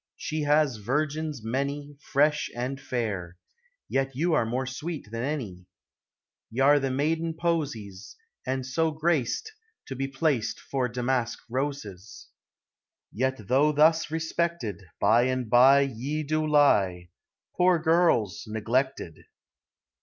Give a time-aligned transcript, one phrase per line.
[0.17, 2.75] She has virgins many, Fresh am!
[2.77, 3.33] fairej
[3.87, 5.65] Yet yon arc More sweet than nny.
[6.51, 6.57] 254 POEMS OF NATURE.
[6.57, 9.49] Y' are the maiden Posies, And, so grac't,
[9.85, 12.29] To be plac't 'Fore damask roses.
[13.11, 17.09] Yet though thus respected, By and by Ye doe lie,
[17.55, 18.45] Poore girles!
[18.47, 19.19] neglected.